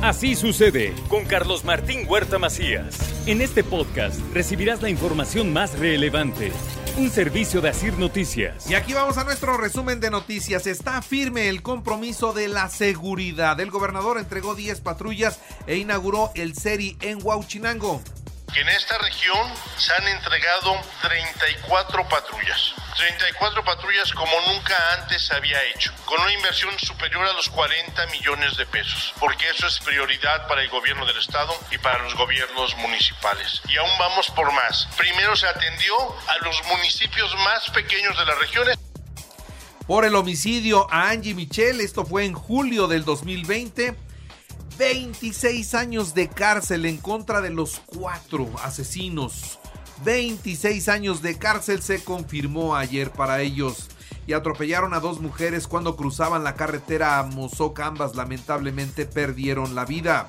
Así 0.00 0.36
sucede 0.36 0.94
con 1.08 1.24
Carlos 1.24 1.64
Martín 1.64 2.06
Huerta 2.08 2.38
Macías. 2.38 2.96
En 3.26 3.40
este 3.40 3.64
podcast 3.64 4.20
recibirás 4.32 4.80
la 4.80 4.90
información 4.90 5.52
más 5.52 5.76
relevante. 5.76 6.52
Un 6.96 7.10
servicio 7.10 7.60
de 7.60 7.70
Asir 7.70 7.98
Noticias. 7.98 8.70
Y 8.70 8.76
aquí 8.76 8.92
vamos 8.92 9.18
a 9.18 9.24
nuestro 9.24 9.56
resumen 9.56 9.98
de 9.98 10.10
noticias. 10.10 10.68
Está 10.68 11.02
firme 11.02 11.48
el 11.48 11.62
compromiso 11.62 12.32
de 12.32 12.46
la 12.46 12.68
seguridad. 12.68 13.58
El 13.58 13.72
gobernador 13.72 14.18
entregó 14.18 14.54
10 14.54 14.82
patrullas 14.82 15.40
e 15.66 15.78
inauguró 15.78 16.30
el 16.36 16.54
SERI 16.54 16.96
en 17.00 17.18
Huauchinango 17.20 18.00
que 18.52 18.60
en 18.60 18.68
esta 18.68 18.98
región 18.98 19.52
se 19.76 19.92
han 19.92 20.08
entregado 20.08 20.80
34 21.02 22.08
patrullas. 22.08 22.74
34 22.96 23.64
patrullas 23.64 24.12
como 24.12 24.32
nunca 24.48 24.74
antes 24.98 25.26
se 25.26 25.34
había 25.34 25.62
hecho, 25.66 25.92
con 26.04 26.20
una 26.20 26.32
inversión 26.32 26.76
superior 26.78 27.24
a 27.26 27.32
los 27.34 27.48
40 27.48 28.06
millones 28.06 28.56
de 28.56 28.66
pesos, 28.66 29.14
porque 29.20 29.48
eso 29.48 29.66
es 29.66 29.78
prioridad 29.80 30.48
para 30.48 30.62
el 30.62 30.68
gobierno 30.68 31.06
del 31.06 31.16
estado 31.18 31.54
y 31.70 31.78
para 31.78 32.02
los 32.02 32.14
gobiernos 32.16 32.76
municipales. 32.78 33.62
Y 33.68 33.76
aún 33.76 33.90
vamos 33.98 34.30
por 34.30 34.52
más. 34.52 34.88
Primero 34.96 35.36
se 35.36 35.46
atendió 35.46 35.94
a 36.28 36.44
los 36.44 36.62
municipios 36.64 37.34
más 37.44 37.70
pequeños 37.70 38.18
de 38.18 38.24
las 38.24 38.38
regiones 38.38 38.78
por 39.88 40.04
el 40.04 40.14
homicidio 40.16 40.86
a 40.90 41.08
Angie 41.08 41.34
Michel. 41.34 41.80
Esto 41.80 42.04
fue 42.04 42.26
en 42.26 42.34
julio 42.34 42.88
del 42.88 43.04
2020. 43.06 44.07
26 44.78 45.74
años 45.74 46.14
de 46.14 46.28
cárcel 46.28 46.86
en 46.86 46.98
contra 46.98 47.40
de 47.40 47.50
los 47.50 47.82
cuatro 47.84 48.48
asesinos. 48.62 49.58
26 50.04 50.88
años 50.88 51.20
de 51.20 51.36
cárcel 51.36 51.82
se 51.82 52.04
confirmó 52.04 52.76
ayer 52.76 53.10
para 53.10 53.40
ellos. 53.40 53.88
Y 54.28 54.34
atropellaron 54.34 54.94
a 54.94 55.00
dos 55.00 55.20
mujeres 55.20 55.66
cuando 55.66 55.96
cruzaban 55.96 56.44
la 56.44 56.54
carretera 56.54 57.18
a 57.18 57.24
Mozoc. 57.24 57.80
Ambas 57.80 58.14
lamentablemente 58.14 59.04
perdieron 59.04 59.74
la 59.74 59.84
vida. 59.84 60.28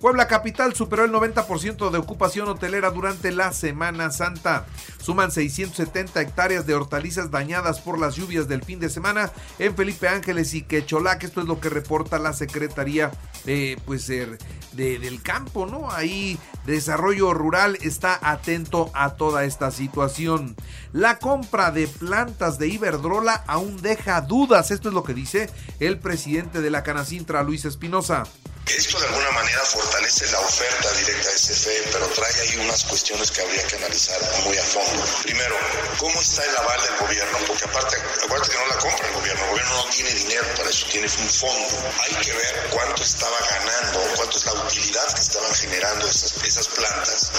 Puebla 0.00 0.28
Capital 0.28 0.74
superó 0.74 1.04
el 1.04 1.12
90% 1.12 1.90
de 1.90 1.98
ocupación 1.98 2.48
hotelera 2.48 2.90
durante 2.90 3.32
la 3.32 3.52
Semana 3.52 4.10
Santa. 4.10 4.66
Suman 5.02 5.30
670 5.30 6.20
hectáreas 6.20 6.66
de 6.66 6.74
hortalizas 6.74 7.30
dañadas 7.30 7.80
por 7.80 7.98
las 7.98 8.14
lluvias 8.14 8.48
del 8.48 8.62
fin 8.62 8.78
de 8.78 8.90
semana 8.90 9.32
en 9.58 9.74
Felipe 9.74 10.08
Ángeles 10.08 10.52
y 10.54 10.62
Quecholac. 10.62 11.24
Esto 11.24 11.40
es 11.40 11.46
lo 11.46 11.60
que 11.60 11.70
reporta 11.70 12.18
la 12.18 12.32
Secretaría 12.32 13.10
de, 13.44 13.80
pues, 13.86 14.06
del 14.08 15.22
Campo, 15.22 15.66
¿no? 15.66 15.90
Ahí 15.90 16.38
Desarrollo 16.66 17.32
Rural 17.32 17.78
está 17.80 18.18
atento 18.20 18.90
a 18.92 19.14
toda 19.14 19.44
esta 19.44 19.70
situación. 19.70 20.56
La 20.92 21.18
compra 21.18 21.70
de 21.70 21.86
plantas 21.86 22.58
de 22.58 22.68
Iberdrola 22.68 23.44
aún 23.46 23.80
deja 23.80 24.20
dudas. 24.20 24.70
Esto 24.70 24.88
es 24.88 24.94
lo 24.94 25.04
que 25.04 25.14
dice 25.14 25.48
el 25.80 25.98
presidente 25.98 26.60
de 26.60 26.70
la 26.70 26.82
Canacintra, 26.82 27.42
Luis 27.42 27.64
Espinosa. 27.64 28.24
Esto 28.66 28.98
de 28.98 29.06
alguna 29.06 29.30
manera 29.30 29.60
fortalece 29.86 30.26
la 30.32 30.40
oferta 30.40 30.92
directa 30.98 31.30
de 31.30 31.36
CFE, 31.36 31.90
pero 31.92 32.06
trae 32.08 32.40
ahí 32.40 32.56
unas 32.58 32.82
cuestiones 32.84 33.30
que 33.30 33.40
habría 33.40 33.66
que 33.66 33.76
analizar 33.76 34.18
muy 34.44 34.56
a 34.56 34.62
fondo. 34.62 35.04
Primero, 35.22 35.54
¿cómo 35.98 36.20
está 36.20 36.44
el 36.44 36.56
aval 36.56 36.80
del 36.82 37.06
gobierno? 37.06 37.38
Porque 37.46 37.64
aparte, 37.64 37.96
acuérdate 38.24 38.50
que 38.50 38.58
no 38.58 38.66
la 38.66 38.78
compra 38.78 39.06
el 39.06 39.14
gobierno, 39.14 39.44
el 39.44 39.50
gobierno 39.50 39.76
no 39.76 39.90
tiene 39.90 40.10
dinero 40.10 40.46
para 40.56 40.70
eso, 40.70 40.86
tiene 40.90 41.06
un 41.06 41.28
fondo. 41.28 41.74
Hay 42.02 42.14
que 42.24 42.32
ver 42.32 42.54
cuánto 42.70 43.02
estaba 43.02 43.38
ganando, 43.38 44.00
cuánto 44.16 44.38
es 44.38 44.46
la 44.46 44.52
utilidad 44.54 45.14
que 45.14 45.20
estaban 45.20 45.54
generando 45.54 46.08
esas, 46.08 46.44
esas 46.44 46.68
plantas. 46.68 47.32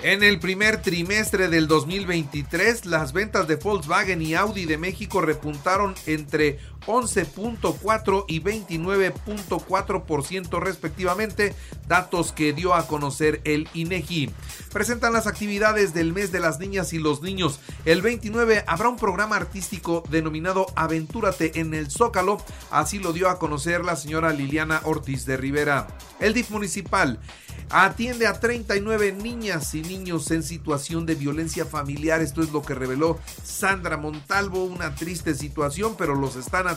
En 0.00 0.22
el 0.22 0.38
primer 0.38 0.82
trimestre 0.82 1.48
del 1.48 1.66
2023, 1.68 2.84
las 2.84 3.14
ventas 3.14 3.48
de 3.48 3.56
Volkswagen 3.56 4.20
y 4.20 4.34
Audi 4.34 4.66
de 4.66 4.76
México 4.76 5.22
repuntaron 5.22 5.94
entre 6.04 6.60
11.4 6.86 8.24
y 8.28 8.40
29.4% 8.40 10.60
respectivamente, 10.60 11.54
datos 11.86 12.32
que 12.32 12.52
dio 12.52 12.74
a 12.74 12.86
conocer 12.86 13.40
el 13.44 13.68
INEGI. 13.74 14.30
Presentan 14.72 15.12
las 15.12 15.26
actividades 15.26 15.94
del 15.94 16.12
mes 16.12 16.32
de 16.32 16.40
las 16.40 16.58
niñas 16.58 16.92
y 16.92 16.98
los 16.98 17.22
niños. 17.22 17.60
El 17.84 18.02
29 18.02 18.64
habrá 18.66 18.88
un 18.88 18.96
programa 18.96 19.36
artístico 19.36 20.02
denominado 20.10 20.66
Aventúrate 20.74 21.60
en 21.60 21.74
el 21.74 21.90
Zócalo, 21.90 22.38
así 22.70 22.98
lo 22.98 23.12
dio 23.12 23.28
a 23.28 23.38
conocer 23.38 23.84
la 23.84 23.96
señora 23.96 24.32
Liliana 24.32 24.80
Ortiz 24.84 25.26
de 25.26 25.36
Rivera. 25.36 25.86
El 26.20 26.34
DIF 26.34 26.50
municipal 26.50 27.18
atiende 27.70 28.26
a 28.26 28.38
39 28.38 29.12
niñas 29.12 29.74
y 29.74 29.82
niños 29.82 30.30
en 30.30 30.42
situación 30.42 31.06
de 31.06 31.14
violencia 31.14 31.64
familiar. 31.64 32.20
Esto 32.20 32.42
es 32.42 32.52
lo 32.52 32.62
que 32.62 32.74
reveló 32.74 33.18
Sandra 33.44 33.96
Montalvo, 33.96 34.64
una 34.64 34.94
triste 34.94 35.34
situación, 35.34 35.96
pero 35.98 36.14
los 36.14 36.36
están 36.36 36.68
atendiendo 36.68 36.75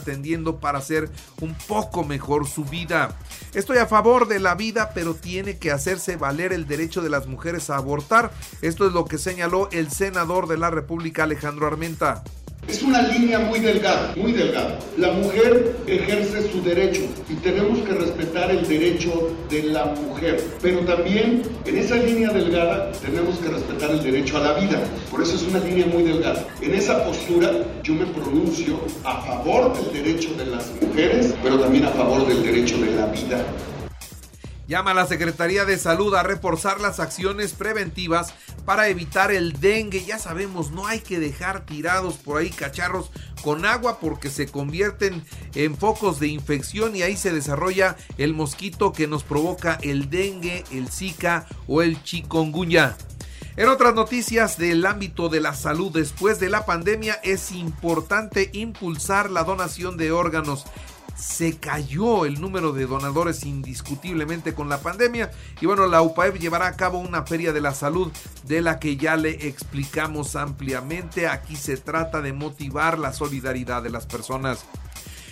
para 0.59 0.79
hacer 0.79 1.09
un 1.41 1.55
poco 1.67 2.03
mejor 2.03 2.47
su 2.47 2.65
vida. 2.65 3.17
Estoy 3.53 3.77
a 3.77 3.85
favor 3.85 4.27
de 4.27 4.39
la 4.39 4.55
vida, 4.55 4.91
pero 4.93 5.15
tiene 5.15 5.57
que 5.57 5.71
hacerse 5.71 6.15
valer 6.15 6.53
el 6.53 6.67
derecho 6.67 7.01
de 7.01 7.09
las 7.09 7.27
mujeres 7.27 7.69
a 7.69 7.77
abortar. 7.77 8.31
Esto 8.61 8.87
es 8.87 8.93
lo 8.93 9.05
que 9.05 9.17
señaló 9.17 9.69
el 9.71 9.91
senador 9.91 10.47
de 10.47 10.57
la 10.57 10.69
República, 10.69 11.23
Alejandro 11.23 11.67
Armenta. 11.67 12.23
Es 12.69 12.83
una 12.83 13.01
línea 13.01 13.39
muy 13.39 13.59
delgada, 13.61 14.13
muy 14.15 14.31
delgada. 14.31 14.77
La 14.95 15.11
mujer 15.11 15.75
ejerce 15.87 16.51
su 16.51 16.61
derecho 16.61 17.01
y 17.27 17.33
tenemos 17.37 17.79
que 17.79 17.93
respetar 17.93 18.51
el 18.51 18.67
derecho 18.67 19.35
de 19.49 19.63
la 19.63 19.85
mujer. 19.85 20.39
Pero 20.61 20.81
también 20.81 21.41
en 21.65 21.77
esa 21.77 21.95
línea 21.95 22.29
delgada 22.29 22.91
tenemos 23.01 23.39
que 23.39 23.49
respetar 23.49 23.89
el 23.89 24.03
derecho 24.03 24.37
a 24.37 24.41
la 24.41 24.53
vida. 24.59 24.79
Por 25.09 25.23
eso 25.23 25.35
es 25.35 25.41
una 25.43 25.57
línea 25.61 25.87
muy 25.87 26.03
delgada. 26.03 26.45
En 26.61 26.75
esa 26.75 27.03
postura 27.05 27.51
yo 27.81 27.95
me 27.95 28.05
pronuncio 28.05 28.79
a 29.03 29.19
favor 29.21 29.73
del 29.75 30.03
derecho 30.03 30.29
de 30.35 30.45
las 30.45 30.71
mujeres, 30.79 31.33
pero 31.41 31.59
también 31.59 31.85
a 31.85 31.89
favor 31.89 32.27
del 32.27 32.43
derecho 32.43 32.77
de 32.77 32.91
la 32.91 33.07
vida. 33.07 33.43
Llama 34.69 34.91
a 34.91 34.93
la 34.93 35.07
Secretaría 35.07 35.65
de 35.65 35.79
Salud 35.79 36.13
a 36.13 36.21
reforzar 36.21 36.79
las 36.79 36.99
acciones 36.99 37.53
preventivas 37.53 38.35
para 38.65 38.87
evitar 38.87 39.31
el 39.31 39.59
dengue. 39.59 40.05
Ya 40.05 40.19
sabemos, 40.19 40.69
no 40.69 40.85
hay 40.85 40.99
que 40.99 41.19
dejar 41.19 41.65
tirados 41.65 42.17
por 42.17 42.37
ahí 42.37 42.51
cacharros 42.51 43.09
con 43.41 43.65
agua 43.65 43.99
porque 43.99 44.29
se 44.29 44.47
convierten 44.47 45.25
en 45.55 45.75
focos 45.75 46.19
de 46.19 46.27
infección 46.27 46.95
y 46.95 47.01
ahí 47.01 47.17
se 47.17 47.33
desarrolla 47.33 47.97
el 48.19 48.35
mosquito 48.35 48.93
que 48.93 49.07
nos 49.07 49.23
provoca 49.23 49.79
el 49.81 50.11
dengue, 50.11 50.63
el 50.71 50.87
zika 50.89 51.47
o 51.67 51.81
el 51.81 52.03
chikungunya. 52.03 52.95
En 53.57 53.69
otras 53.69 53.95
noticias 53.95 54.59
del 54.59 54.85
ámbito 54.85 55.29
de 55.29 55.41
la 55.41 55.55
salud 55.55 55.91
después 55.91 56.39
de 56.39 56.49
la 56.49 56.67
pandemia 56.67 57.15
es 57.23 57.51
importante 57.53 58.51
impulsar 58.53 59.31
la 59.31 59.43
donación 59.43 59.97
de 59.97 60.11
órganos 60.11 60.65
se 61.19 61.57
cayó 61.57 62.25
el 62.25 62.39
número 62.39 62.71
de 62.71 62.85
donadores 62.85 63.43
indiscutiblemente 63.43 64.53
con 64.53 64.69
la 64.69 64.79
pandemia 64.79 65.31
y 65.59 65.65
bueno, 65.65 65.87
la 65.87 66.01
UPAEP 66.01 66.37
llevará 66.37 66.67
a 66.67 66.75
cabo 66.75 66.99
una 66.99 67.23
feria 67.23 67.51
de 67.51 67.61
la 67.61 67.73
salud 67.73 68.11
de 68.45 68.61
la 68.61 68.79
que 68.79 68.95
ya 68.95 69.17
le 69.17 69.47
explicamos 69.47 70.35
ampliamente. 70.35 71.27
Aquí 71.27 71.55
se 71.55 71.77
trata 71.77 72.21
de 72.21 72.33
motivar 72.33 72.97
la 72.97 73.13
solidaridad 73.13 73.83
de 73.83 73.89
las 73.89 74.05
personas. 74.05 74.65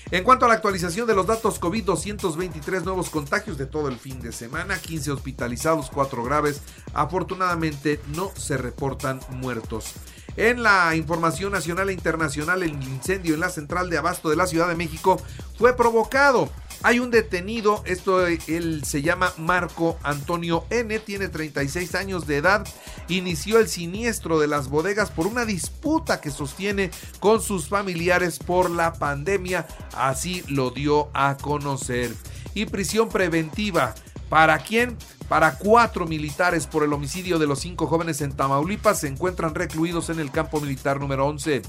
En 0.10 0.24
cuanto 0.24 0.46
a 0.46 0.48
la 0.48 0.54
actualización 0.54 1.06
de 1.06 1.16
los 1.16 1.28
datos 1.28 1.60
COVID, 1.60 1.84
223 1.84 2.86
nuevos 2.86 3.10
contagios 3.10 3.58
de 3.58 3.66
todo 3.66 3.90
el 3.90 3.98
fin 3.98 4.22
de 4.22 4.32
semana, 4.32 4.80
15 4.80 5.12
hospitalizados, 5.12 5.90
4 5.90 6.24
graves. 6.24 6.62
Afortunadamente 6.94 8.00
no 8.16 8.32
se 8.36 8.56
reportan 8.56 9.20
muertos. 9.32 9.94
En 10.38 10.62
la 10.62 10.96
información 10.96 11.52
nacional 11.52 11.90
e 11.90 11.94
internacional, 11.94 12.62
el 12.62 12.72
incendio 12.72 13.34
en 13.34 13.40
la 13.40 13.50
central 13.50 13.90
de 13.90 13.98
abasto 13.98 14.30
de 14.30 14.36
la 14.36 14.46
Ciudad 14.46 14.68
de 14.68 14.76
México 14.76 15.20
fue 15.58 15.76
provocado. 15.76 16.48
Hay 16.84 17.00
un 17.00 17.10
detenido, 17.10 17.82
esto 17.88 18.28
él 18.28 18.84
se 18.86 19.02
llama 19.02 19.34
Marco 19.38 19.98
Antonio 20.04 20.66
N, 20.70 21.00
tiene 21.00 21.28
36 21.28 21.96
años 21.96 22.28
de 22.28 22.38
edad, 22.38 22.68
inició 23.08 23.58
el 23.58 23.68
siniestro 23.68 24.40
de 24.40 24.46
las 24.46 24.70
bodegas 24.70 25.10
por 25.10 25.26
una 25.26 25.44
disputa 25.44 26.22
que 26.22 26.30
sostiene 26.30 26.92
con 27.20 27.42
sus 27.42 27.68
familiares 27.68 28.38
por 28.38 28.70
la 28.70 28.94
pandemia, 28.94 29.66
así 29.96 30.44
lo 30.48 30.70
dio 30.70 31.10
a 31.16 31.36
conocer. 31.38 32.14
Y 32.54 32.68
prisión 32.68 33.10
preventiva, 33.10 33.96
¿para 34.30 34.60
quién? 34.60 34.98
para 35.28 35.58
cuatro 35.58 36.08
militares 36.08 36.68
por 36.68 36.84
el 36.84 36.94
homicidio 36.94 37.38
de 37.38 37.48
los 37.48 37.60
cinco 37.60 37.88
jóvenes 37.88 38.22
en 38.22 38.32
Tamaulipas 38.32 39.02
se 39.02 39.08
encuentran 39.08 39.56
recluidos 39.56 40.10
en 40.10 40.20
el 40.20 40.32
campo 40.32 40.62
militar 40.62 41.00
número 41.00 41.26
11. 41.28 41.62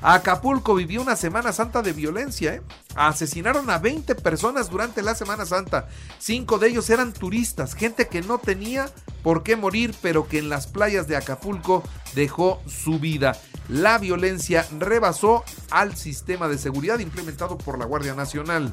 Acapulco 0.00 0.74
vivió 0.74 1.02
una 1.02 1.16
Semana 1.16 1.52
Santa 1.52 1.82
de 1.82 1.92
violencia. 1.92 2.54
¿eh? 2.54 2.62
Asesinaron 2.94 3.68
a 3.70 3.78
20 3.78 4.14
personas 4.14 4.70
durante 4.70 5.02
la 5.02 5.14
Semana 5.14 5.44
Santa. 5.44 5.88
Cinco 6.18 6.58
de 6.58 6.68
ellos 6.68 6.88
eran 6.90 7.12
turistas, 7.12 7.74
gente 7.74 8.08
que 8.08 8.22
no 8.22 8.38
tenía 8.38 8.88
por 9.22 9.42
qué 9.42 9.56
morir, 9.56 9.94
pero 10.00 10.26
que 10.26 10.38
en 10.38 10.48
las 10.48 10.66
playas 10.66 11.06
de 11.06 11.16
Acapulco 11.16 11.82
dejó 12.14 12.62
su 12.66 12.98
vida. 12.98 13.36
La 13.68 13.98
violencia 13.98 14.66
rebasó 14.78 15.44
al 15.70 15.96
sistema 15.96 16.48
de 16.48 16.58
seguridad 16.58 16.98
implementado 16.98 17.56
por 17.58 17.78
la 17.78 17.84
Guardia 17.84 18.14
Nacional. 18.14 18.72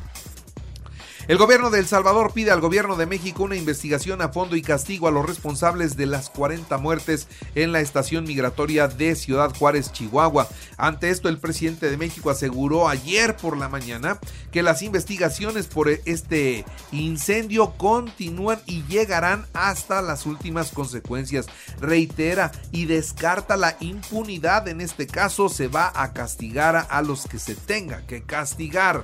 El 1.30 1.38
gobierno 1.38 1.70
de 1.70 1.78
El 1.78 1.86
Salvador 1.86 2.34
pide 2.34 2.50
al 2.50 2.60
gobierno 2.60 2.96
de 2.96 3.06
México 3.06 3.44
una 3.44 3.56
investigación 3.56 4.20
a 4.24 4.30
fondo 4.30 4.56
y 4.56 4.64
castigo 4.64 5.08
a 5.08 5.12
los 5.12 5.28
responsables 5.28 5.96
de 5.96 6.08
las 6.08 6.32
40 6.32 6.76
muertes 6.80 7.28
en 7.54 7.72
la 7.72 7.82
estación 7.82 8.24
migratoria 8.24 8.88
de 8.88 9.14
Ciudad 9.14 9.56
Juárez, 9.56 9.92
Chihuahua. 9.92 10.48
Ante 10.76 11.12
esto, 11.12 11.30
el 11.30 11.38
presidente 11.38 11.92
de 11.92 11.98
México 11.98 12.32
aseguró 12.32 12.90
ayer 12.90 13.38
por 13.38 13.58
la 13.58 13.70
mañana 13.70 14.20
que 14.52 14.64
las 14.64 14.82
investigaciones 14.82 15.68
por 15.68 15.90
este 15.90 16.66
incendio 16.92 17.76
continúan 17.78 18.60
y 18.66 18.82
llegarán 18.86 19.46
hasta 19.54 20.02
las 20.02 20.26
últimas 20.26 20.72
consecuencias. 20.72 21.46
Reitera 21.80 22.52
y 22.72 22.86
descarta 22.86 23.56
la 23.56 23.78
impunidad. 23.82 24.68
En 24.68 24.82
este 24.82 25.06
caso, 25.06 25.48
se 25.48 25.68
va 25.68 25.92
a 25.94 26.12
castigar 26.12 26.88
a 26.90 27.02
los 27.04 27.28
que 27.28 27.38
se 27.38 27.54
tenga 27.54 28.02
que 28.08 28.24
castigar. 28.24 29.04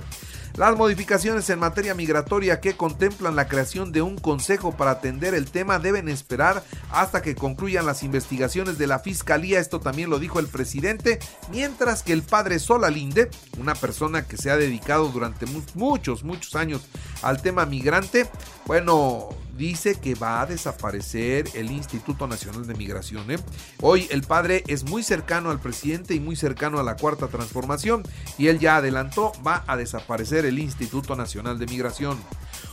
Las 0.56 0.74
modificaciones 0.74 1.50
en 1.50 1.58
materia 1.58 1.94
migratoria 1.94 2.62
que 2.62 2.78
contemplan 2.78 3.36
la 3.36 3.46
creación 3.46 3.92
de 3.92 4.00
un 4.00 4.16
consejo 4.16 4.72
para 4.74 4.92
atender 4.92 5.34
el 5.34 5.50
tema 5.50 5.78
deben 5.78 6.08
esperar 6.08 6.64
hasta 6.90 7.20
que 7.20 7.34
concluyan 7.34 7.84
las 7.84 8.02
investigaciones 8.02 8.78
de 8.78 8.86
la 8.86 8.98
Fiscalía, 8.98 9.60
esto 9.60 9.80
también 9.80 10.08
lo 10.08 10.18
dijo 10.18 10.40
el 10.40 10.48
presidente, 10.48 11.18
mientras 11.50 12.02
que 12.02 12.14
el 12.14 12.22
padre 12.22 12.58
Solalinde, 12.58 13.28
una 13.58 13.74
persona 13.74 14.26
que 14.26 14.38
se 14.38 14.50
ha 14.50 14.56
dedicado 14.56 15.08
durante 15.08 15.44
muchos, 15.74 16.24
muchos 16.24 16.56
años 16.56 16.88
al 17.20 17.42
tema 17.42 17.66
migrante, 17.66 18.26
bueno, 18.64 19.28
dice 19.56 19.94
que 19.94 20.14
va 20.14 20.40
a 20.40 20.46
desaparecer 20.46 21.48
el 21.54 21.70
Instituto 21.70 22.26
Nacional 22.26 22.66
de 22.66 22.74
Migración. 22.74 23.30
¿eh? 23.30 23.38
Hoy 23.80 24.06
el 24.10 24.22
padre 24.22 24.64
es 24.66 24.84
muy 24.84 25.02
cercano 25.02 25.50
al 25.50 25.60
presidente 25.60 26.14
y 26.14 26.20
muy 26.20 26.36
cercano 26.36 26.78
a 26.78 26.82
la 26.82 26.96
cuarta 26.96 27.28
transformación 27.28 28.02
y 28.38 28.48
él 28.48 28.58
ya 28.58 28.76
adelantó, 28.76 29.32
va 29.46 29.64
a 29.66 29.76
desaparecer 29.76 30.46
el 30.46 30.58
Instituto 30.58 31.16
Nacional 31.16 31.58
de 31.58 31.66
Migración. 31.66 32.18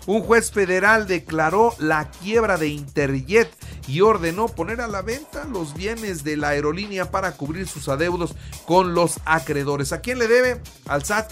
Un 0.05 0.21
juez 0.21 0.51
federal 0.51 1.07
declaró 1.07 1.73
la 1.79 2.11
quiebra 2.11 2.57
de 2.57 2.67
Interjet 2.67 3.49
y 3.87 4.01
ordenó 4.01 4.47
poner 4.47 4.81
a 4.81 4.87
la 4.87 5.01
venta 5.01 5.45
los 5.45 5.73
bienes 5.73 6.23
de 6.23 6.37
la 6.37 6.49
aerolínea 6.49 7.09
para 7.11 7.33
cubrir 7.33 7.67
sus 7.67 7.87
adeudos 7.89 8.35
con 8.65 8.93
los 8.93 9.19
acreedores. 9.25 9.93
¿A 9.93 10.01
quién 10.01 10.19
le 10.19 10.27
debe? 10.27 10.61
Al 10.87 11.03
SAT. 11.05 11.31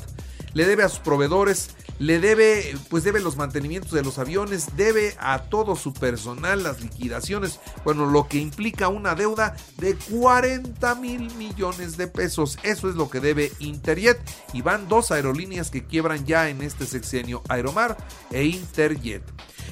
Le 0.53 0.65
debe 0.65 0.83
a 0.83 0.89
sus 0.89 1.00
proveedores, 1.00 1.69
le 2.01 2.19
debe, 2.19 2.75
pues 2.89 3.03
debe 3.03 3.19
los 3.19 3.38
mantenimientos 3.38 3.92
de 3.92 4.01
los 4.01 4.18
aviones, 4.18 4.75
debe 4.75 5.15
a 5.19 5.44
todo 5.44 5.75
su 5.75 5.94
personal 5.94 6.63
las 6.63 6.81
liquidaciones, 6.81 7.59
bueno, 7.83 8.07
lo 8.07 8.27
que 8.27 8.39
implica 8.39 8.88
una 8.88 9.13
deuda 9.13 9.56
de 9.77 9.94
40 9.94 10.95
mil 10.95 11.31
millones 11.36 11.98
de 11.98 12.07
pesos. 12.07 12.57
Eso 12.63 12.89
es 12.89 12.95
lo 12.95 13.12
que 13.12 13.19
debe 13.19 13.51
Interjet 13.59 14.19
y 14.51 14.63
van 14.63 14.88
dos 14.88 15.12
aerolíneas 15.12 15.69
que 15.69 15.86
quiebran 15.86 16.25
ya 16.25 16.50
en 16.50 16.63
este 16.63 16.88
sexenio, 16.88 17.44
Aeromar 17.50 17.95
e 18.31 18.45
Interjet. 18.45 19.21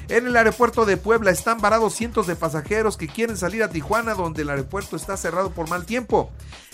En 0.08 0.28
el 0.28 0.36
aeropuerto 0.36 0.86
de 0.86 0.96
Puebla 0.96 1.32
están 1.32 1.60
varados 1.60 1.94
cientos 1.94 2.28
de 2.28 2.36
pasajeros 2.36 2.96
que 2.96 3.08
quieren 3.08 3.36
salir 3.36 3.64
a 3.64 3.70
Tijuana 3.70 4.14
donde 4.14 4.42
el 4.42 4.50
aeropuerto 4.50 4.94
está 4.94 5.16
cerrado 5.16 5.50
por 5.50 5.68
mal 5.68 5.84
tiempo. 5.84 6.30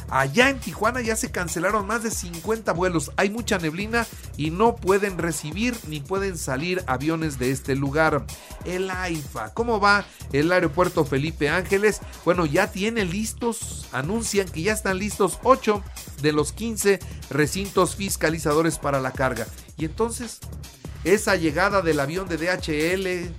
Allá 0.09 0.51
en 0.51 0.61
Tijuana 0.61 1.01
ya 1.01 1.17
se 1.17 1.31
cancelaron 1.31 1.87
más 1.87 2.03
de 2.03 2.11
50 2.11 2.73
vuelos, 2.73 3.11
hay 3.17 3.29
mucha 3.29 3.59
neblina 3.59 4.07
y 4.37 4.51
no 4.51 4.77
pueden 4.77 5.19
recibir 5.19 5.77
ni 5.89 6.01
pueden 6.01 6.39
salir 6.39 6.85
aviones 6.87 7.39
de 7.39 7.51
este 7.51 7.75
lugar. 7.75 8.25
El 8.65 8.91
AIFA, 8.91 9.53
¿cómo 9.53 9.81
va 9.81 10.05
el 10.33 10.53
aeropuerto 10.53 11.05
Felipe 11.05 11.49
Ángeles? 11.49 12.01
Bueno, 12.25 12.47
ya 12.47 12.71
tiene 12.71 13.05
listos, 13.05 13.89
anuncian 13.93 14.49
que 14.49 14.63
ya 14.63 14.73
están 14.73 14.99
listos 14.99 15.39
8 15.43 15.83
de 16.23 16.33
los 16.33 16.53
15 16.53 17.01
recintos 17.31 17.97
fiscalizadores 17.97 18.79
para 18.79 19.01
la 19.01 19.11
carga. 19.11 19.47
Y 19.77 19.87
entonces, 19.87 20.39
esa 21.05 21.37
llegada 21.37 21.83
del 21.83 22.01
avión 22.01 22.29
de 22.29 22.37
DHL 22.37 23.33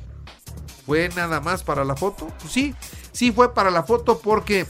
fue 0.86 1.10
nada 1.10 1.42
más 1.42 1.64
para 1.64 1.84
la 1.84 1.96
foto. 1.96 2.28
Pues 2.40 2.54
sí, 2.54 2.76
sí 3.12 3.32
fue 3.32 3.54
para 3.54 3.72
la 3.72 3.84
foto 3.84 4.20
porque 4.20 4.66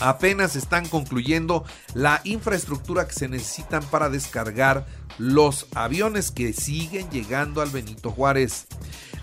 apenas 0.00 0.56
están 0.56 0.86
concluyendo 0.88 1.64
la 1.94 2.20
infraestructura 2.24 3.06
que 3.06 3.14
se 3.14 3.28
necesitan 3.28 3.82
para 3.84 4.08
descargar 4.08 4.86
los 5.18 5.66
aviones 5.74 6.30
que 6.30 6.52
siguen 6.52 7.10
llegando 7.10 7.60
al 7.60 7.70
Benito 7.70 8.10
Juárez. 8.10 8.66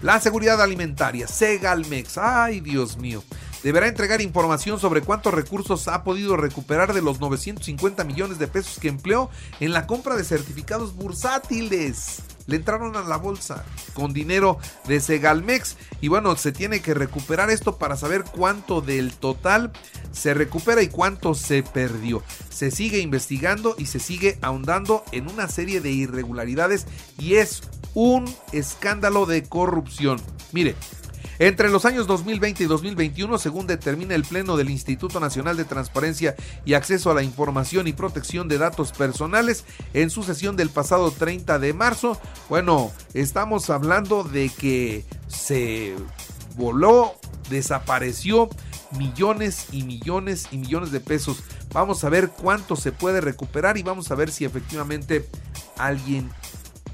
La 0.01 0.19
seguridad 0.19 0.61
alimentaria, 0.61 1.27
Segalmex, 1.27 2.17
ay 2.17 2.59
Dios 2.59 2.97
mío, 2.97 3.23
deberá 3.65 3.87
entregar 3.87 4.21
información 4.21 4.79
sobre 4.79 5.01
cuántos 5.01 5.33
recursos 5.33 5.87
ha 5.87 6.03
podido 6.03 6.37
recuperar 6.37 6.93
de 6.93 7.01
los 7.01 7.19
950 7.19 8.03
millones 8.03 8.37
de 8.37 8.47
pesos 8.47 8.77
que 8.77 8.89
empleó 8.89 9.31
en 9.59 9.73
la 9.73 9.87
compra 9.87 10.15
de 10.15 10.23
certificados 10.23 10.95
bursátiles 10.95 12.21
le 12.45 12.57
entraron 12.57 12.95
a 12.95 13.01
la 13.01 13.17
bolsa 13.17 13.65
con 13.95 14.13
dinero 14.13 14.59
de 14.87 14.99
Segalmex 14.99 15.77
y 15.99 16.09
bueno, 16.09 16.35
se 16.35 16.51
tiene 16.51 16.79
que 16.79 16.93
recuperar 16.93 17.49
esto 17.49 17.79
para 17.79 17.97
saber 17.97 18.23
cuánto 18.23 18.81
del 18.81 19.13
total 19.13 19.71
se 20.11 20.35
recupera 20.35 20.83
y 20.83 20.87
cuánto 20.87 21.33
se 21.33 21.63
perdió. 21.63 22.21
Se 22.49 22.69
sigue 22.69 22.99
investigando 22.99 23.75
y 23.79 23.87
se 23.87 23.99
sigue 23.99 24.37
ahondando 24.43 25.03
en 25.11 25.27
una 25.27 25.47
serie 25.47 25.81
de 25.81 25.89
irregularidades 25.89 26.85
y 27.17 27.37
es 27.37 27.63
un 27.95 28.31
escándalo 28.51 29.25
de 29.25 29.41
corrupción. 29.41 30.21
Mire, 30.51 30.75
entre 31.39 31.69
los 31.69 31.85
años 31.85 32.07
2020 32.07 32.63
y 32.63 32.67
2021, 32.67 33.37
según 33.37 33.67
determina 33.67 34.15
el 34.15 34.23
Pleno 34.23 34.57
del 34.57 34.69
Instituto 34.69 35.19
Nacional 35.19 35.57
de 35.57 35.65
Transparencia 35.65 36.35
y 36.65 36.73
Acceso 36.73 37.11
a 37.11 37.13
la 37.13 37.23
Información 37.23 37.87
y 37.87 37.93
Protección 37.93 38.47
de 38.47 38.57
Datos 38.57 38.91
Personales, 38.91 39.65
en 39.93 40.09
su 40.09 40.23
sesión 40.23 40.55
del 40.55 40.69
pasado 40.69 41.11
30 41.11 41.59
de 41.59 41.73
marzo, 41.73 42.17
bueno, 42.49 42.91
estamos 43.13 43.69
hablando 43.69 44.23
de 44.23 44.49
que 44.49 45.05
se 45.27 45.95
voló, 46.55 47.15
desapareció 47.49 48.49
millones 48.97 49.67
y 49.71 49.83
millones 49.83 50.47
y 50.51 50.57
millones 50.57 50.91
de 50.91 50.99
pesos. 50.99 51.43
Vamos 51.73 52.03
a 52.03 52.09
ver 52.09 52.29
cuánto 52.29 52.75
se 52.75 52.91
puede 52.91 53.21
recuperar 53.21 53.77
y 53.77 53.83
vamos 53.83 54.11
a 54.11 54.15
ver 54.15 54.31
si 54.31 54.45
efectivamente 54.45 55.27
alguien 55.77 56.29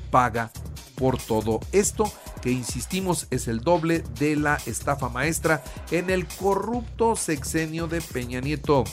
paga 0.10 0.52
por 0.96 1.18
todo 1.18 1.60
esto 1.72 2.12
que 2.42 2.52
insistimos 2.52 3.28
es 3.30 3.48
el 3.48 3.62
doble 3.62 4.04
de 4.20 4.36
la 4.36 4.58
estafa 4.66 5.10
maestra 5.10 5.64
en 5.92 6.10
el 6.10 6.28
corrupto 6.28 7.16
sexenio 7.16 7.88
de 7.88 8.02
Peña 8.02 8.42
Nieto. 8.42 8.84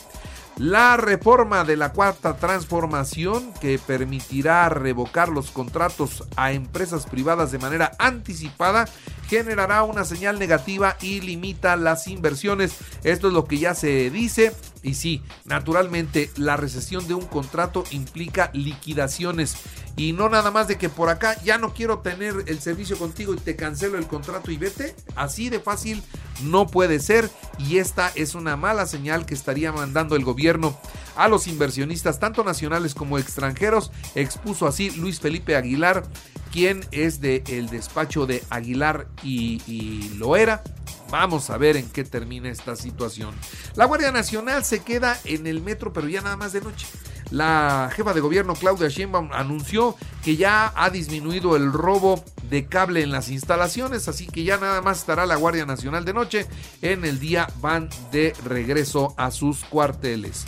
La 0.59 0.97
reforma 0.97 1.63
de 1.63 1.77
la 1.77 1.93
cuarta 1.93 2.37
transformación 2.37 3.53
que 3.61 3.79
permitirá 3.79 4.69
revocar 4.69 5.29
los 5.29 5.53
contratos 5.53 6.25
a 6.35 6.51
empresas 6.51 7.07
privadas 7.07 7.53
de 7.53 7.61
manera 7.61 7.93
anticipada 8.01 8.89
generará 9.29 9.85
una 9.85 10.05
señal 10.05 10.41
negativa 10.41 10.97
y 11.01 11.21
limita 11.21 11.77
las 11.77 12.09
inversiones. 12.09 12.77
Esto 13.05 13.29
es 13.29 13.35
lo 13.35 13.45
que 13.45 13.59
ya 13.59 13.75
se 13.75 14.11
dice. 14.11 14.53
Y 14.83 14.95
sí, 14.95 15.23
naturalmente 15.45 16.31
la 16.37 16.57
recesión 16.57 17.07
de 17.09 17.15
un 17.15 17.27
contrato 17.27 17.85
implica 17.91 18.51
liquidaciones. 18.53 19.57
Y 19.97 20.13
no 20.13 20.29
nada 20.29 20.53
más 20.53 20.69
de 20.69 20.79
que 20.79 20.89
por 20.89 21.09
acá 21.09 21.37
ya 21.43 21.59
no 21.59 21.75
quiero 21.75 21.99
tener 21.99 22.45
el 22.47 22.61
servicio 22.61 22.97
contigo 22.97 23.35
y 23.35 23.39
te 23.39 23.57
cancelo 23.57 23.99
el 23.99 24.07
contrato 24.07 24.51
y 24.53 24.57
vete. 24.57 24.95
Así 25.17 25.51
de 25.51 25.59
fácil 25.59 26.03
no 26.43 26.69
puede 26.69 27.01
ser. 27.01 27.29
Y 27.59 27.79
esta 27.79 28.13
es 28.15 28.35
una 28.35 28.57
mala 28.57 28.87
señal 28.87 29.27
que 29.27 29.35
estaría 29.35 29.73
mandando 29.73 30.15
el 30.15 30.25
gobierno 30.25 30.79
a 31.17 31.27
los 31.27 31.49
inversionistas, 31.49 32.21
tanto 32.21 32.45
nacionales 32.45 32.95
como 32.95 33.19
extranjeros. 33.19 33.91
Expuso 34.15 34.69
así 34.69 34.91
Luis 34.91 35.19
Felipe 35.19 35.57
Aguilar, 35.57 36.05
quien 36.53 36.87
es 36.93 37.21
del 37.21 37.43
el 37.49 37.69
despacho 37.69 38.27
de 38.27 38.45
Aguilar 38.51 39.09
y, 39.25 39.61
y 39.67 40.15
Loera. 40.17 40.63
Vamos 41.11 41.49
a 41.51 41.57
ver 41.57 41.77
en 41.77 41.89
qué 41.89 42.05
termina 42.05 42.51
esta 42.51 42.77
situación. 42.77 43.35
La 43.77 43.87
Guardia 43.87 44.13
Nacional 44.13 44.65
se 44.65 44.81
queda 44.81 45.19
en 45.25 45.47
el 45.47 45.63
metro, 45.63 45.93
pero 45.93 46.09
ya 46.09 46.21
nada 46.21 46.37
más 46.37 46.53
de 46.53 46.61
noche. 46.61 46.87
La 47.31 47.91
jefa 47.95 48.15
de 48.15 48.21
gobierno 48.21 48.55
Claudia 48.55 48.89
Sheinbaum 48.89 49.31
anunció 49.33 49.97
que 50.25 50.37
ya 50.37 50.73
ha 50.75 50.91
disminuido 50.91 51.57
el 51.57 51.73
robo 51.73 52.25
de 52.49 52.67
cable 52.67 53.03
en 53.03 53.11
las 53.11 53.29
instalaciones, 53.29 54.09
así 54.09 54.27
que 54.27 54.45
ya 54.45 54.57
nada 54.57 54.81
más 54.81 54.99
estará 54.99 55.27
la 55.27 55.37
Guardia 55.37 55.67
Nacional 55.67 56.05
de 56.05 56.15
noche. 56.15 56.47
En 56.83 57.05
el 57.05 57.19
día 57.19 57.49
van 57.61 57.89
de 58.13 58.35
regreso 58.45 59.15
a 59.17 59.31
sus 59.31 59.65
cuarteles. 59.65 60.47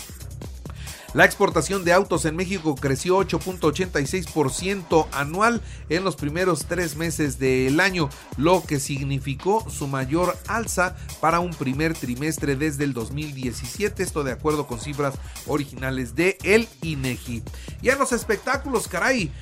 La 1.13 1.25
exportación 1.25 1.85
de 1.85 1.93
autos 1.93 2.25
en 2.25 2.37
México 2.37 2.77
creció 2.77 3.19
8.86% 3.19 5.09
anual 5.11 5.61
en 5.89 6.05
los 6.05 6.15
primeros 6.15 6.67
tres 6.67 6.95
meses 6.95 7.41
del 7.41 7.81
año, 7.81 8.09
lo 8.37 8.63
que 8.63 8.79
significó 8.79 9.69
su 9.69 9.89
mayor 9.89 10.39
alza 10.47 10.95
para 11.21 11.41
un 11.41 11.51
primer 11.51 11.95
trimestre 11.95 12.55
desde 12.55 12.85
el 12.85 12.93
2017, 12.93 14.05
esto 14.05 14.23
de 14.23 14.31
acuerdo 14.31 14.69
con 14.69 14.79
cifras 14.79 15.17
originales 15.49 16.15
de 16.15 16.39
el 16.45 16.69
INEGI. 16.81 17.43
Y 17.83 17.89
en 17.89 17.99
los 17.99 18.13
espectáculos, 18.13 18.87
caray, 18.87 19.33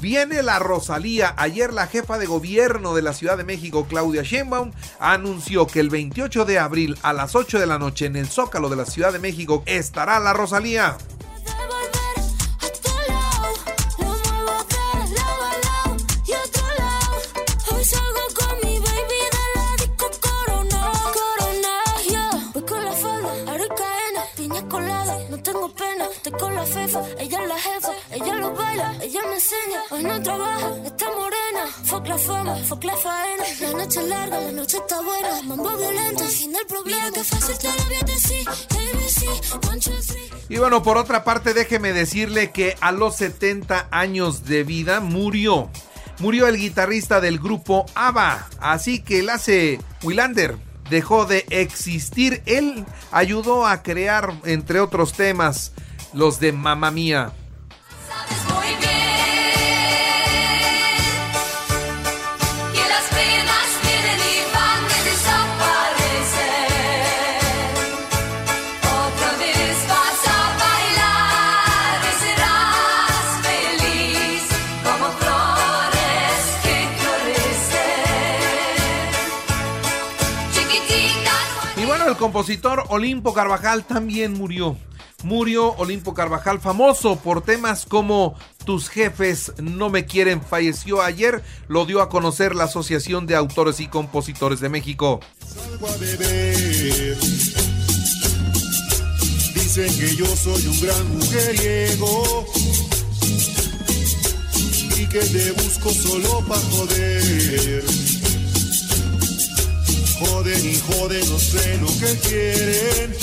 Viene 0.00 0.42
la 0.42 0.58
Rosalía. 0.58 1.34
Ayer 1.36 1.72
la 1.72 1.86
jefa 1.86 2.18
de 2.18 2.26
gobierno 2.26 2.94
de 2.94 3.02
la 3.02 3.12
Ciudad 3.12 3.36
de 3.36 3.44
México, 3.44 3.86
Claudia 3.88 4.22
Sheinbaum, 4.22 4.72
anunció 5.00 5.66
que 5.66 5.80
el 5.80 5.90
28 5.90 6.44
de 6.44 6.58
abril 6.58 6.96
a 7.02 7.12
las 7.12 7.34
8 7.34 7.58
de 7.58 7.66
la 7.66 7.78
noche 7.78 8.06
en 8.06 8.16
el 8.16 8.28
Zócalo 8.28 8.68
de 8.68 8.76
la 8.76 8.86
Ciudad 8.86 9.12
de 9.12 9.18
México 9.18 9.62
estará 9.66 10.20
la 10.20 10.32
Rosalía. 10.32 10.96
La 33.60 33.72
noche 33.72 34.02
larga, 34.02 34.40
la 34.40 34.52
noche 34.52 34.76
está 34.76 35.00
buena. 35.00 35.42
Mambo 35.42 35.76
violento. 35.76 36.24
Y 40.48 40.56
bueno, 40.56 40.82
por 40.82 40.96
otra 40.96 41.24
parte, 41.24 41.54
déjeme 41.54 41.92
decirle 41.92 42.50
que 42.50 42.76
a 42.80 42.92
los 42.92 43.16
70 43.16 43.88
años 43.90 44.44
de 44.44 44.64
vida 44.64 45.00
murió. 45.00 45.70
Murió 46.18 46.48
el 46.48 46.56
guitarrista 46.56 47.20
del 47.20 47.38
grupo 47.38 47.86
ABBA. 47.94 48.48
Así 48.60 49.00
que 49.00 49.20
el 49.20 49.30
hace 49.30 49.80
Willander 50.02 50.56
dejó 50.90 51.26
de 51.26 51.46
existir. 51.50 52.42
Él 52.46 52.84
ayudó 53.12 53.66
a 53.66 53.82
crear, 53.82 54.34
entre 54.44 54.80
otros 54.80 55.12
temas, 55.12 55.72
los 56.12 56.40
de 56.40 56.52
Mamma 56.52 56.90
Mía. 56.90 57.32
Compositor 82.18 82.84
Olimpo 82.88 83.32
Carvajal 83.32 83.84
también 83.84 84.34
murió. 84.34 84.76
Murió 85.22 85.72
Olimpo 85.76 86.14
Carvajal, 86.14 86.60
famoso 86.60 87.16
por 87.16 87.42
temas 87.42 87.86
como 87.86 88.36
Tus 88.64 88.88
jefes 88.88 89.52
no 89.58 89.88
me 89.88 90.04
quieren. 90.04 90.42
Falleció 90.42 91.00
ayer, 91.00 91.42
lo 91.68 91.86
dio 91.86 92.02
a 92.02 92.08
conocer 92.08 92.54
la 92.54 92.64
Asociación 92.64 93.26
de 93.26 93.34
Autores 93.34 93.80
y 93.80 93.88
Compositores 93.88 94.60
de 94.60 94.68
México. 94.68 95.20
salgo 95.46 95.88
a 95.88 95.96
beber. 95.96 97.16
Dicen 99.54 99.98
que 99.98 100.16
yo 100.16 100.26
soy 100.26 100.66
un 100.66 100.80
gran 100.80 101.16
mujeriego 101.16 102.46
y 104.96 105.06
que 105.06 105.20
te 105.20 105.52
busco 105.52 105.90
solo 105.90 106.44
para 106.46 106.60
joder. 106.60 108.17
Joden 110.18 110.64
y 110.68 110.80
joden, 110.80 111.30
no 111.30 111.38
sé 111.38 111.78
lo 111.78 111.86
que 111.86 112.18
quieren. 112.28 113.16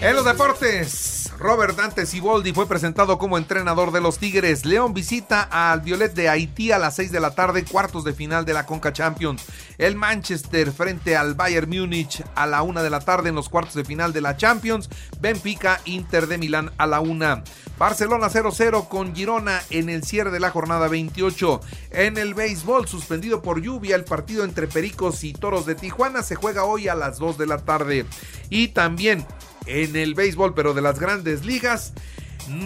En 0.00 0.14
los 0.14 0.24
deportes, 0.24 1.17
Robert 1.38 1.76
Dante 1.76 2.04
Siboldi 2.04 2.52
fue 2.52 2.66
presentado 2.66 3.16
como 3.16 3.38
entrenador 3.38 3.92
de 3.92 4.00
los 4.00 4.18
Tigres. 4.18 4.64
León 4.64 4.92
visita 4.92 5.42
al 5.42 5.82
Violet 5.82 6.12
de 6.12 6.28
Haití 6.28 6.72
a 6.72 6.78
las 6.78 6.96
6 6.96 7.12
de 7.12 7.20
la 7.20 7.30
tarde, 7.30 7.64
cuartos 7.64 8.02
de 8.02 8.12
final 8.12 8.44
de 8.44 8.54
la 8.54 8.66
Conca 8.66 8.92
Champions. 8.92 9.44
El 9.78 9.94
Manchester 9.94 10.72
frente 10.72 11.16
al 11.16 11.34
Bayern 11.34 11.70
Múnich 11.70 12.24
a 12.34 12.48
la 12.48 12.62
1 12.62 12.82
de 12.82 12.90
la 12.90 12.98
tarde 12.98 13.28
en 13.28 13.36
los 13.36 13.48
cuartos 13.48 13.74
de 13.74 13.84
final 13.84 14.12
de 14.12 14.20
la 14.20 14.36
Champions. 14.36 14.90
Benfica 15.20 15.80
Inter 15.84 16.26
de 16.26 16.38
Milán 16.38 16.72
a 16.76 16.88
la 16.88 16.98
1. 16.98 17.44
Barcelona 17.78 18.28
0-0 18.28 18.88
con 18.88 19.14
Girona 19.14 19.62
en 19.70 19.88
el 19.90 20.02
cierre 20.02 20.32
de 20.32 20.40
la 20.40 20.50
jornada 20.50 20.88
28. 20.88 21.60
En 21.92 22.18
el 22.18 22.34
béisbol, 22.34 22.88
suspendido 22.88 23.42
por 23.42 23.62
lluvia, 23.62 23.94
el 23.94 24.04
partido 24.04 24.42
entre 24.42 24.66
Pericos 24.66 25.22
y 25.22 25.34
Toros 25.34 25.66
de 25.66 25.76
Tijuana 25.76 26.24
se 26.24 26.34
juega 26.34 26.64
hoy 26.64 26.88
a 26.88 26.96
las 26.96 27.18
2 27.18 27.38
de 27.38 27.46
la 27.46 27.58
tarde. 27.58 28.06
Y 28.50 28.68
también 28.68 29.24
en 29.68 29.94
el 29.96 30.14
béisbol, 30.14 30.54
pero 30.54 30.74
de 30.74 30.82
las 30.82 30.98
grandes 30.98 31.44
ligas, 31.44 31.92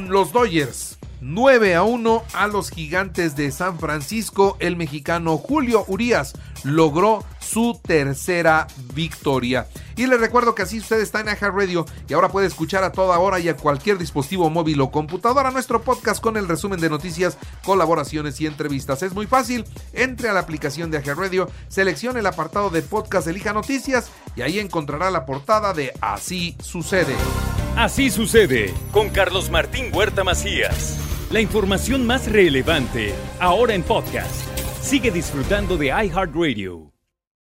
los 0.09 0.33
Dodgers 0.33 0.99
9 1.23 1.77
a 1.77 1.85
1 1.85 2.25
a 2.35 2.49
los 2.49 2.71
gigantes 2.71 3.37
de 3.37 3.53
San 3.53 3.79
Francisco. 3.79 4.57
El 4.59 4.77
mexicano 4.77 5.39
Julio 5.39 5.85
Urias 5.87 6.33
logró 6.65 7.25
su 7.39 7.81
tercera 7.81 8.67
victoria. 8.93 9.69
Y 9.95 10.07
les 10.07 10.19
recuerdo 10.19 10.55
que 10.55 10.63
así 10.63 10.79
usted 10.79 11.01
está 11.01 11.21
en 11.21 11.29
Aja 11.29 11.51
Radio 11.51 11.87
y 12.09 12.15
ahora 12.15 12.29
puede 12.29 12.49
escuchar 12.49 12.83
a 12.83 12.91
toda 12.91 13.19
hora 13.19 13.39
y 13.39 13.49
a 13.49 13.57
cualquier 13.57 13.99
dispositivo 13.99 14.51
móvil 14.51 14.81
o 14.81 14.91
computadora 14.91 15.53
nuestro 15.53 15.83
podcast 15.83 16.21
con 16.21 16.37
el 16.37 16.49
resumen 16.49 16.81
de 16.81 16.91
noticias, 16.91 17.39
colaboraciones 17.65 18.41
y 18.41 18.47
entrevistas. 18.47 19.03
Es 19.03 19.15
muy 19.15 19.27
fácil, 19.27 19.65
entre 19.93 20.29
a 20.29 20.33
la 20.33 20.41
aplicación 20.41 20.91
de 20.91 20.99
Aja 20.99 21.15
Radio, 21.15 21.49
seleccione 21.69 22.21
el 22.21 22.27
apartado 22.27 22.71
de 22.71 22.83
podcast, 22.83 23.29
elija 23.29 23.53
noticias 23.53 24.11
y 24.35 24.43
ahí 24.43 24.59
encontrará 24.59 25.11
la 25.11 25.25
portada 25.25 25.73
de 25.73 25.93
Así 26.01 26.57
sucede. 26.61 27.15
Así 27.77 28.11
sucede 28.11 28.75
con 28.91 29.11
Carlos 29.11 29.51
Martín 29.51 29.91
Huerta 29.95 30.25
Macías. 30.25 31.12
La 31.33 31.41
información 31.41 32.07
más 32.07 32.31
relevante 32.31 33.15
ahora 33.41 33.73
en 33.73 33.83
podcast. 33.83 34.47
Sigue 34.83 35.11
disfrutando 35.11 35.79
de 35.79 35.87
iHeartRadio. 35.87 36.92